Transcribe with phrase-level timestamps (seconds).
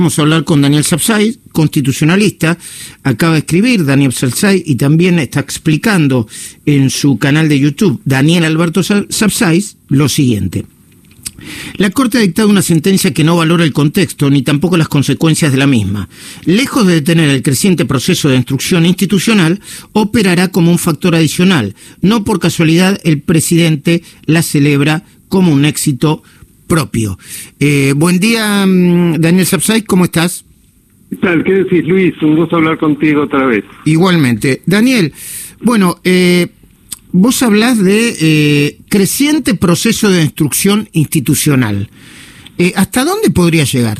[0.00, 2.56] Vamos a hablar con Daniel Sapsay, constitucionalista.
[3.02, 6.28] Acaba de escribir Daniel Sapsay y también está explicando
[6.66, 10.66] en su canal de YouTube, Daniel Alberto Sapsay, lo siguiente.
[11.78, 15.50] La Corte ha dictado una sentencia que no valora el contexto ni tampoco las consecuencias
[15.50, 16.08] de la misma.
[16.44, 19.60] Lejos de detener el creciente proceso de instrucción institucional,
[19.94, 21.74] operará como un factor adicional.
[22.02, 26.22] No por casualidad el presidente la celebra como un éxito
[26.68, 27.18] propio.
[27.58, 30.44] Eh, buen día, mm, Daniel Sapsay, ¿cómo estás?
[31.10, 31.42] ¿Qué tal?
[31.42, 32.14] ¿Qué decís, Luis?
[32.22, 33.64] Un gusto hablar contigo otra vez.
[33.86, 34.62] Igualmente.
[34.66, 35.12] Daniel,
[35.60, 36.48] bueno, eh,
[37.10, 41.88] vos hablás de eh, creciente proceso de instrucción institucional.
[42.74, 43.98] ¿Hasta dónde podría llegar?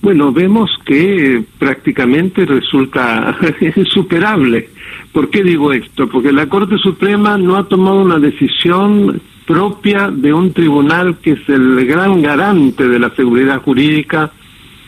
[0.00, 3.36] Bueno, vemos que prácticamente resulta
[3.76, 4.68] insuperable.
[5.12, 6.08] ¿Por qué digo esto?
[6.08, 11.48] Porque la Corte Suprema no ha tomado una decisión propia de un tribunal que es
[11.48, 14.30] el gran garante de la seguridad jurídica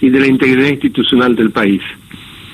[0.03, 1.81] y de la integridad institucional del país,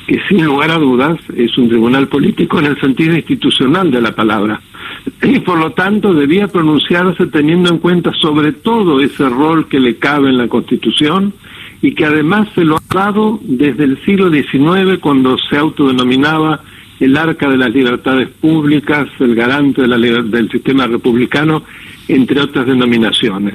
[0.06, 4.14] que sin lugar a dudas es un tribunal político en el sentido institucional de la
[4.14, 4.61] palabra,
[5.22, 9.97] y por lo tanto debía pronunciarse teniendo en cuenta sobre todo ese rol que le
[9.97, 11.34] cabe en la Constitución
[11.83, 16.61] y que además se lo ha dado desde el siglo XIX cuando se autodenominaba
[17.00, 21.62] el arca de las libertades públicas, el garante de la, del sistema republicano,
[22.08, 23.55] entre otras denominaciones.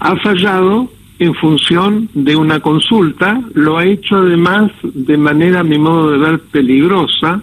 [0.00, 5.78] Ha fallado en función de una consulta, lo ha hecho además de manera, a mi
[5.78, 7.40] modo de ver, peligrosa,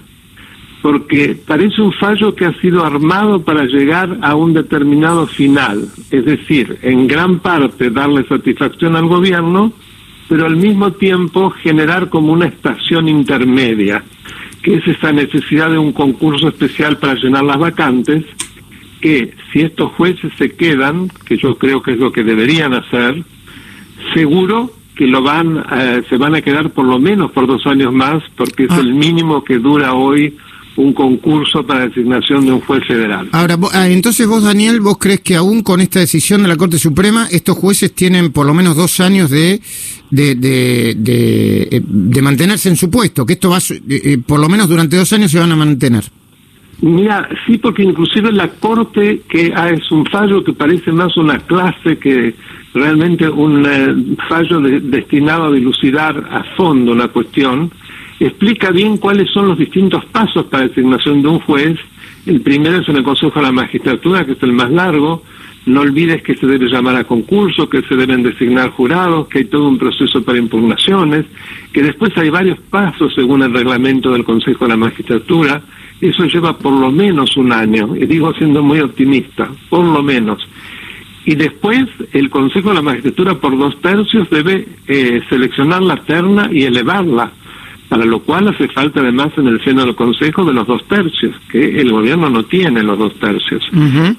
[0.81, 6.25] porque parece un fallo que ha sido armado para llegar a un determinado final, es
[6.25, 9.71] decir, en gran parte darle satisfacción al gobierno,
[10.27, 14.03] pero al mismo tiempo generar como una estación intermedia
[14.61, 18.25] que es esa necesidad de un concurso especial para llenar las vacantes,
[18.99, 23.23] que si estos jueces se quedan, que yo creo que es lo que deberían hacer,
[24.13, 27.91] seguro que lo van, eh, se van a quedar por lo menos por dos años
[27.91, 28.79] más, porque es ah.
[28.79, 30.37] el mínimo que dura hoy
[30.77, 33.29] un concurso para designación de un juez federal.
[33.33, 36.77] Ahora, ah, entonces vos, Daniel, vos crees que aún con esta decisión de la Corte
[36.77, 39.61] Suprema, estos jueces tienen por lo menos dos años de
[40.11, 44.67] de, de, de, de mantenerse en su puesto, que esto va, eh, por lo menos
[44.67, 46.03] durante dos años se van a mantener.
[46.81, 51.37] Mira, sí, porque inclusive la Corte, que ah, es un fallo que parece más una
[51.39, 52.33] clase que
[52.73, 57.71] realmente un eh, fallo destinado a dilucidar a fondo la cuestión,
[58.25, 61.79] explica bien cuáles son los distintos pasos para designación de un juez.
[62.25, 65.23] El primero es en el Consejo de la Magistratura, que es el más largo.
[65.65, 69.45] No olvides que se debe llamar a concurso, que se deben designar jurados, que hay
[69.45, 71.25] todo un proceso para impugnaciones,
[71.71, 75.61] que después hay varios pasos según el reglamento del Consejo de la Magistratura.
[75.99, 80.47] Eso lleva por lo menos un año, y digo siendo muy optimista, por lo menos.
[81.25, 86.49] Y después el Consejo de la Magistratura por dos tercios debe eh, seleccionar la terna
[86.51, 87.31] y elevarla
[87.91, 91.35] para lo cual hace falta además en el seno del Consejo de los dos tercios,
[91.51, 93.61] que el gobierno no tiene los dos tercios.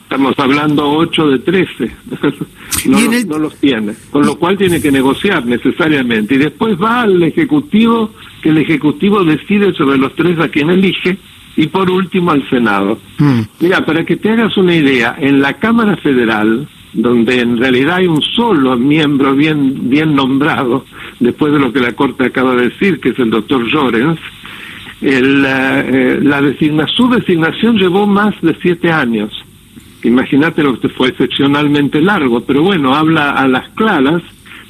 [0.02, 1.90] Estamos hablando ocho de trece,
[2.84, 6.34] no, no los tiene, con lo cual tiene que negociar necesariamente.
[6.34, 8.10] Y después va al Ejecutivo,
[8.42, 11.16] que el Ejecutivo decide sobre los tres a quien elige,
[11.56, 12.98] y por último al Senado.
[13.16, 13.40] Mm.
[13.58, 18.06] Mira, para que te hagas una idea, en la Cámara Federal, donde en realidad hay
[18.06, 20.84] un solo miembro bien, bien nombrado,
[21.20, 24.18] después de lo que la Corte acaba de decir, que es el doctor Llorens,
[25.00, 29.32] el, eh, la designa, su designación llevó más de siete años.
[30.04, 34.22] Imagínate lo que fue excepcionalmente largo, pero bueno, habla a las claras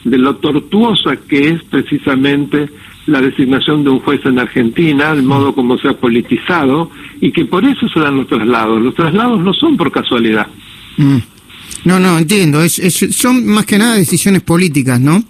[0.04, 2.68] de lo tortuosa que es precisamente
[3.06, 6.90] la designación de un juez en Argentina, el modo como se ha politizado,
[7.20, 8.80] y que por eso se dan los traslados.
[8.80, 10.46] Los traslados no son por casualidad.
[10.96, 11.18] Mm.
[11.84, 12.62] No, no, entiendo.
[12.62, 12.80] Es,
[13.12, 15.22] son más que nada decisiones políticas, ¿no?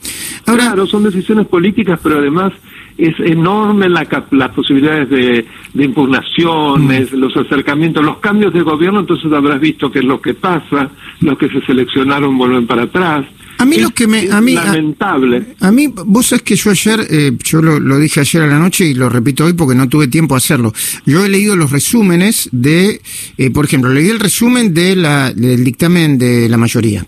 [0.47, 2.53] Ahora, claro, son decisiones políticas, pero además
[2.99, 7.17] es enorme la, las posibilidades de, de impugnaciones, mm.
[7.17, 11.39] los acercamientos, los cambios de gobierno, entonces habrás visto qué es lo que pasa, los
[11.39, 13.25] que se seleccionaron vuelven para atrás.
[13.63, 14.29] A mí lo que me...
[14.29, 15.55] A mí, lamentable.
[15.61, 18.87] A, mí, vos sabés que yo ayer, eh, yo lo, dije ayer a la noche
[18.87, 20.73] y lo repito hoy porque no tuve tiempo a hacerlo.
[21.07, 23.01] Yo he leído los resúmenes de,
[23.39, 27.07] eh, por ejemplo, leí el resumen de la, del dictamen de la mayoría,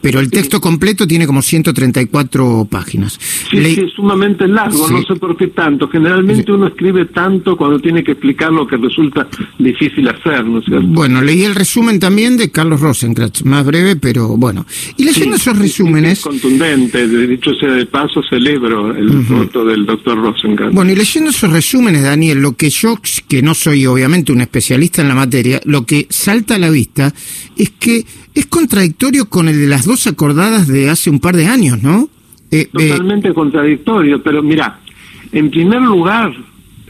[0.00, 3.18] pero el texto completo tiene como 134 páginas.
[3.50, 5.86] Sí, sí es sumamente largo, no sé por qué tanto.
[5.88, 9.28] Generalmente uno escribe tanto cuando tiene que explicar lo que resulta
[9.58, 10.86] difícil hacer, ¿no es cierto?
[10.88, 14.64] Bueno, leí el resumen también de Carlos Rosenkratz, más breve, pero bueno.
[14.96, 15.73] Y leyendo esos resúmenes.
[16.22, 20.74] Contundente, dicho sea de paso, celebro el voto del doctor Rosenkranz.
[20.74, 22.98] Bueno, y leyendo esos resúmenes, Daniel, lo que yo,
[23.28, 27.12] que no soy obviamente un especialista en la materia, lo que salta a la vista
[27.56, 28.04] es que
[28.34, 32.08] es contradictorio con el de las dos acordadas de hace un par de años, ¿no?
[32.54, 34.22] eh, totalmente contradictorio.
[34.22, 34.78] Pero mira,
[35.32, 36.32] en primer lugar,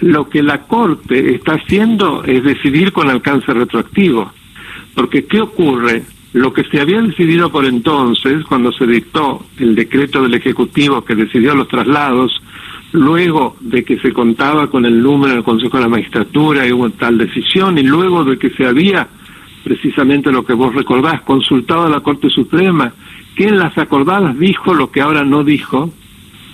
[0.00, 4.31] lo que la Corte está haciendo es decidir con alcance retroactivo.
[4.94, 6.02] Porque ¿qué ocurre?
[6.34, 11.14] Lo que se había decidido por entonces, cuando se dictó el decreto del Ejecutivo que
[11.14, 12.42] decidió los traslados,
[12.90, 16.90] luego de que se contaba con el número del Consejo de la Magistratura y hubo
[16.90, 19.06] tal decisión, y luego de que se había,
[19.62, 22.92] precisamente lo que vos recordás, consultado a la Corte Suprema,
[23.36, 25.92] que en las acordadas dijo lo que ahora no dijo,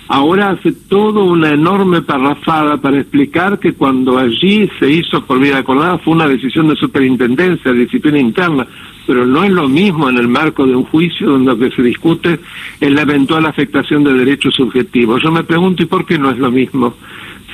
[0.07, 5.57] ahora hace todo una enorme parrafada para explicar que cuando allí se hizo por vía
[5.57, 8.67] acordada fue una decisión de superintendencia, de disciplina interna,
[9.05, 11.81] pero no es lo mismo en el marco de un juicio donde lo que se
[11.81, 12.39] discute
[12.79, 15.21] es la eventual afectación de derechos subjetivos.
[15.23, 16.95] Yo me pregunto, ¿y por qué no es lo mismo?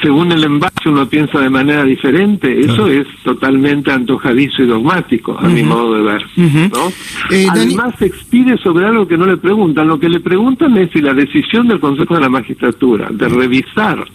[0.01, 5.47] según el envase uno piensa de manera diferente, eso es totalmente antojadizo y dogmático, a
[5.47, 6.25] mi modo de ver.
[6.35, 6.89] ¿no?
[7.31, 9.87] Eh, Además, se expide sobre algo que no le preguntan.
[9.87, 14.05] Lo que le preguntan es si la decisión del Consejo de la Magistratura de revisar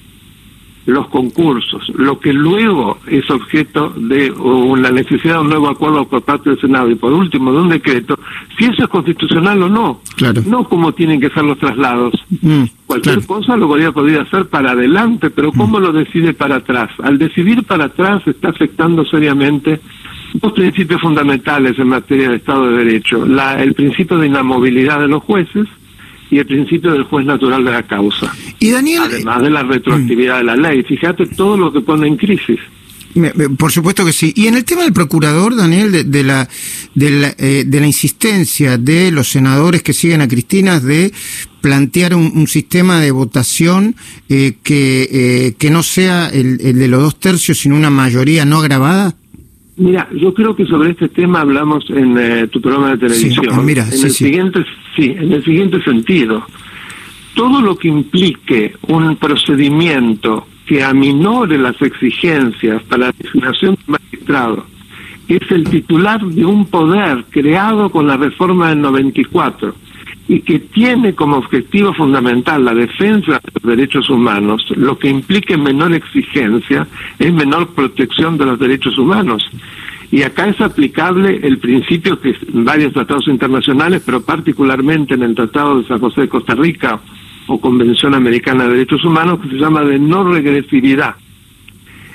[0.87, 4.33] los concursos, lo que luego es objeto de
[4.77, 7.69] la necesidad de un nuevo acuerdo por parte del Senado y por último de un
[7.69, 8.19] decreto,
[8.59, 10.01] si eso es constitucional o no,
[10.47, 12.15] no como tienen que ser los traslados.
[12.41, 15.83] Mm, Cualquier cosa lo podría, podría hacer para adelante, pero ¿cómo mm.
[15.83, 16.91] lo decide para atrás?
[17.03, 19.81] Al decidir para atrás está afectando seriamente
[20.35, 25.09] dos principios fundamentales en materia de Estado de Derecho, la, el principio de inamovilidad de
[25.09, 25.67] los jueces,
[26.33, 28.35] y el principio del juez natural de la causa.
[28.59, 30.83] Y Daniel, Además de la retroactividad de la ley.
[30.83, 32.59] Fíjate todo lo que pone en crisis.
[33.59, 34.33] Por supuesto que sí.
[34.35, 36.49] Y en el tema del procurador, Daniel, de, la,
[36.95, 41.13] de, la, eh, de la insistencia de los senadores que siguen a Cristina de
[41.61, 43.95] plantear un, sistema de votación
[44.31, 48.47] eh, que, eh, que no sea el, el, de los dos tercios, sino una mayoría
[48.47, 49.15] no agravada.
[49.77, 53.47] Mira, yo creo que sobre este tema hablamos en eh, tu programa de televisión.
[53.51, 54.65] Ah, mira, en el siguiente,
[54.95, 56.45] sí, en el siguiente sentido,
[57.35, 64.67] todo lo que implique un procedimiento que aminore las exigencias para la designación de magistrado
[65.29, 69.75] es el titular de un poder creado con la reforma del 94
[70.33, 75.59] y que tiene como objetivo fundamental la defensa de los derechos humanos, lo que implique
[75.59, 76.89] menor exigencia
[77.19, 79.47] es menor protección de los derechos humanos.
[80.11, 85.35] Y acá es aplicable el principio que en varios tratados internacionales, pero particularmente en el
[85.35, 86.99] Tratado de San José de Costa Rica
[87.47, 91.15] o Convención Americana de Derechos Humanos, que se llama de no regresividad.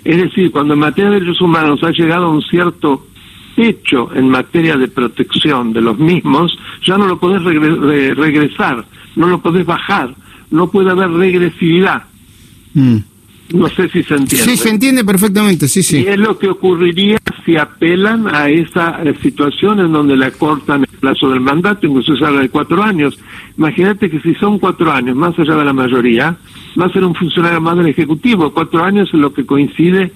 [0.03, 3.06] Es decir, cuando en materia de derechos humanos ha llegado a un cierto
[3.57, 9.41] hecho en materia de protección de los mismos, ya no lo podés regresar, no lo
[9.41, 10.13] podés bajar,
[10.51, 12.03] no puede haber regresividad.
[12.73, 12.97] Mm.
[13.53, 14.51] No sé si se entiende.
[14.51, 15.99] Sí, se entiende perfectamente, sí, sí.
[15.99, 20.81] Y es lo que ocurriría si apelan a esa eh, situación en donde le acortan
[20.81, 23.17] el plazo del mandato, incluso se habla de cuatro años.
[23.57, 26.35] Imagínate que si son cuatro años, más allá de la mayoría,
[26.79, 28.53] va a ser un funcionario más del Ejecutivo.
[28.53, 30.11] Cuatro años es lo que coincide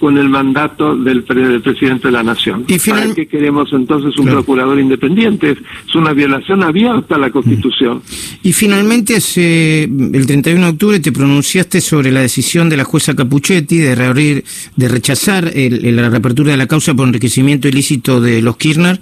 [0.00, 2.64] con el mandato del, presidente de la Nación.
[2.66, 5.50] ¿Y ¿Para qué queremos entonces un procurador independiente?
[5.50, 7.98] Es una violación abierta a la Constitución.
[7.98, 8.48] Mm.
[8.48, 13.76] Y finalmente, el 31 de octubre te pronunciaste sobre la decisión de la jueza Capuchetti
[13.76, 14.42] de reabrir,
[14.74, 18.98] de rechazar la reapertura de la causa por enriquecimiento ilícito de los Kirchner,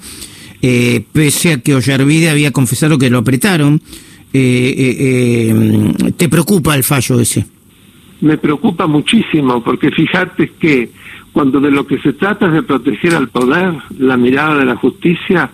[0.63, 3.81] eh, pese a que Ollarvide había confesado que lo apretaron.
[4.33, 7.47] Eh, eh, ¿Te preocupa el fallo ese?
[8.21, 10.91] Me preocupa muchísimo, porque fíjate que
[11.33, 14.77] cuando de lo que se trata es de proteger al poder, la mirada de la
[14.77, 15.51] justicia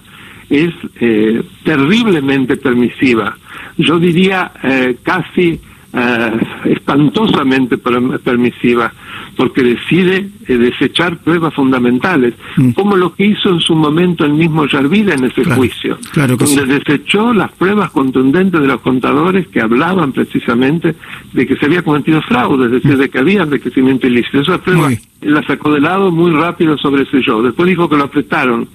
[0.48, 3.36] es eh, terriblemente permisiva.
[3.76, 5.60] Yo diría eh, casi
[5.96, 6.30] eh,
[6.64, 8.92] espantosamente permisiva,
[9.36, 12.72] porque decide eh, desechar pruebas fundamentales, mm.
[12.72, 17.32] como lo que hizo en su momento el mismo Yarvida en ese juicio, donde desechó
[17.32, 20.96] las pruebas contundentes de los contadores que hablaban precisamente
[21.32, 23.00] de que se había cometido fraude, es decir, mm.
[23.00, 24.40] de que había enriquecimiento ilícito.
[24.40, 27.40] Esas pruebas las sacó de lado muy rápido sobre ese yo.
[27.40, 28.68] Después dijo que lo apretaron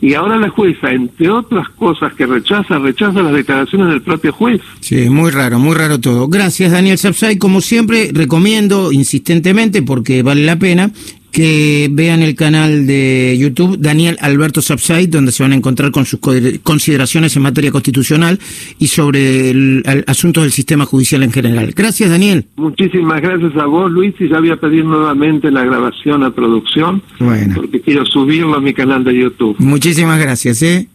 [0.00, 4.60] y ahora la jueza, entre otras cosas que rechaza, rechaza las declaraciones del propio juez.
[4.80, 6.28] Sí, muy raro, muy raro todo.
[6.28, 7.36] Gracias, Daniel Sapsay.
[7.36, 10.90] Como siempre, recomiendo insistentemente, porque vale la pena,
[11.32, 16.04] que vean el canal de YouTube Daniel Alberto Sapsay, donde se van a encontrar con
[16.04, 16.20] sus
[16.62, 18.38] consideraciones en materia constitucional
[18.78, 21.72] y sobre el, asuntos del sistema judicial en general.
[21.76, 22.46] Gracias, Daniel.
[22.56, 27.02] Muchísimas gracias a vos, Luis, y ya voy a pedir nuevamente la grabación a producción,
[27.18, 27.54] bueno.
[27.56, 29.56] porque quiero subirlo a mi canal de YouTube.
[29.58, 30.88] Muchísimas gracias, ¿eh?